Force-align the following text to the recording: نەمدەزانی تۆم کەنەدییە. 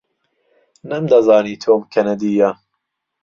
نەمدەزانی 0.89 1.59
تۆم 1.63 1.81
کەنەدییە. 1.93 2.49